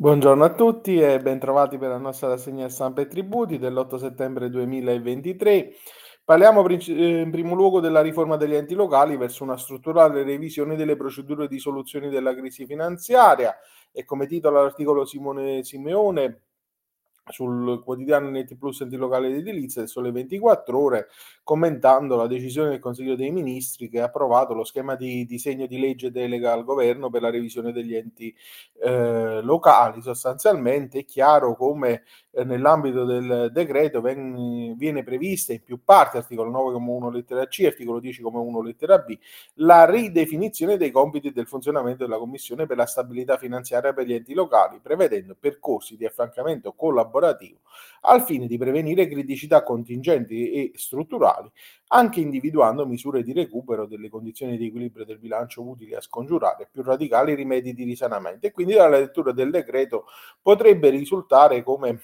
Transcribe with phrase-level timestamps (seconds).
[0.00, 5.72] Buongiorno a tutti e bentrovati per la nostra rassegna stampa e tributi dell'8 settembre 2023.
[6.24, 10.96] Parliamo eh, in primo luogo della riforma degli enti locali verso una strutturale revisione delle
[10.96, 13.54] procedure di soluzione della crisi finanziaria
[13.92, 16.44] e come titola l'articolo Simone Simeone
[17.30, 21.08] sul quotidiano Netti Plus enti locali ed edilizia del Sole 24 Ore,
[21.42, 25.78] commentando la decisione del Consiglio dei Ministri che ha approvato lo schema di disegno di
[25.78, 28.34] legge delega al governo per la revisione degli enti
[28.82, 30.02] eh, locali.
[30.02, 32.02] Sostanzialmente è chiaro come
[32.32, 38.00] eh, nell'ambito del decreto ven- viene prevista in più parti, articolo 9,1 lettera C, articolo
[38.00, 39.18] 10,1 lettera B,
[39.54, 44.34] la ridefinizione dei compiti del funzionamento della Commissione per la stabilità finanziaria per gli enti
[44.34, 47.60] locali, prevedendo percorsi di affrancamento collaborativo lavorativo,
[48.02, 51.50] al fine di prevenire criticità contingenti e strutturali,
[51.88, 56.82] anche individuando misure di recupero delle condizioni di equilibrio del bilancio utili a scongiurare più
[56.82, 58.46] radicali rimedi di risanamento.
[58.46, 60.06] E quindi dalla lettura del decreto
[60.40, 62.00] potrebbe risultare come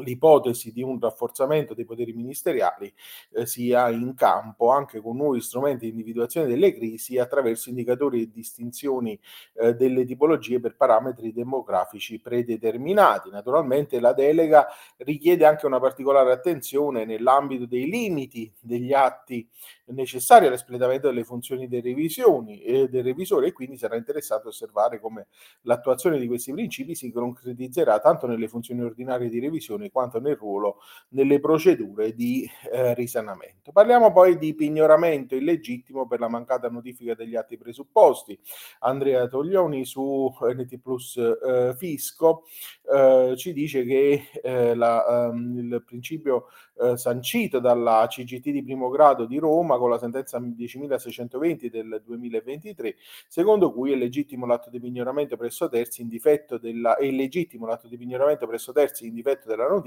[0.00, 2.92] l'ipotesi di un rafforzamento dei poteri ministeriali
[3.32, 8.30] eh, sia in campo anche con nuovi strumenti di individuazione delle crisi attraverso indicatori e
[8.30, 9.18] distinzioni
[9.54, 13.30] eh, delle tipologie per parametri demografici predeterminati.
[13.30, 14.66] Naturalmente la delega
[14.98, 19.48] richiede anche una particolare attenzione nell'ambito dei limiti degli atti
[19.86, 25.00] necessari all'espletamento delle funzioni dei, revisioni, eh, del revisore e quindi sarà interessato a osservare
[25.00, 25.26] come
[25.62, 30.78] l'attuazione di questi principi si concretizzerà tanto nelle funzioni ordinarie di revisione quanto nel ruolo
[31.10, 33.72] nelle procedure di eh, risanamento.
[33.72, 38.38] Parliamo poi di pignoramento illegittimo per la mancata notifica degli atti presupposti.
[38.80, 42.44] Andrea Toglioni su NT Plus eh, Fisco
[42.92, 46.46] eh, ci dice che eh, la, um, il principio
[46.80, 52.96] eh, sancito dalla CGT di primo grado di Roma con la sentenza 10.620 del 2023,
[53.28, 57.88] secondo cui è legittimo l'atto di pignoramento presso terzi in difetto della, è illegittimo l'atto
[57.88, 59.79] di pignoramento presso terzi in difetto della notifica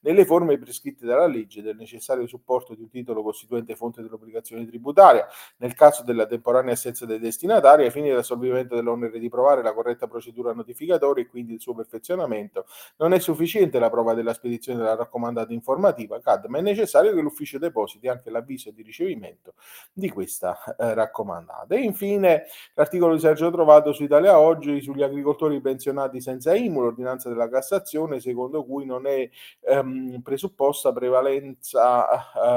[0.00, 5.26] nelle forme prescritte dalla legge del necessario supporto di un titolo costituente fonte dell'obbligazione tributaria,
[5.58, 10.06] nel caso della temporanea assenza dei destinatari, ai fini dell'assolvimento dell'onere di provare la corretta
[10.06, 12.66] procedura notificatoria e quindi il suo perfezionamento.
[12.98, 17.20] Non è sufficiente la prova della spedizione della raccomandata informativa CAD, ma è necessario che
[17.20, 19.54] l'ufficio depositi anche l'avviso di ricevimento
[19.92, 21.74] di questa eh, raccomandata.
[21.74, 22.44] E infine
[22.74, 28.20] l'articolo di Sergio Trovato su Italia Oggi sugli agricoltori pensionati senza IMU, l'ordinanza della Cassazione
[28.20, 29.30] secondo cui non è
[29.60, 32.06] ehm, presupposta prevalenza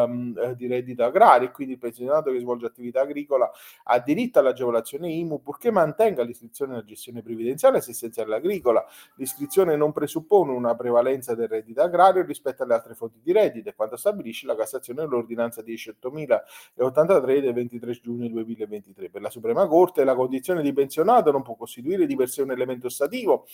[0.05, 3.49] ehm, di reddito agrario e quindi il pensionato che svolge attività agricola
[3.83, 8.85] ha diritto all'agevolazione IMU purché mantenga l'iscrizione alla gestione previdenziale e assistenziale agricola.
[9.15, 13.95] L'iscrizione non presuppone una prevalenza del reddito agrario rispetto alle altre fonti di reddito quanto
[13.97, 19.09] stabilisce la Cassazione dell'ordinanza 18.083 del 23 giugno 2023.
[19.09, 22.51] Per la Suprema Corte la condizione di pensionato non può costituire di per sé un
[22.51, 23.45] elemento stativo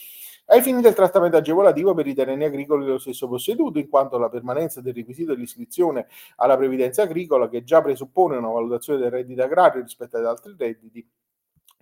[0.45, 4.29] ai fini del trattamento agevolativo per i terreni agricoli dello stesso posseduto, in quanto la
[4.29, 6.07] permanenza del requisito dell'iscrizione
[6.37, 11.07] alla previdenza agricola, che già presuppone una valutazione del reddito agrario rispetto ad altri redditi,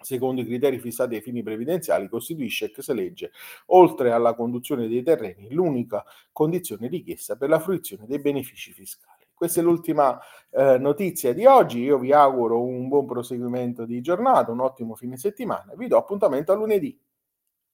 [0.01, 3.31] secondo i criteri fissati ai fini previdenziali, costituisce ex legge,
[3.67, 9.23] oltre alla conduzione dei terreni, l'unica condizione richiesta per la fruizione dei benefici fiscali.
[9.33, 10.17] Questa è l'ultima
[10.51, 11.81] eh, notizia di oggi.
[11.81, 15.73] Io vi auguro un buon proseguimento di giornata, un ottimo fine settimana.
[15.75, 16.97] Vi do appuntamento a lunedì.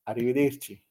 [0.09, 0.81] Arrivederci.